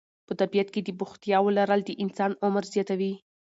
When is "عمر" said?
2.43-2.63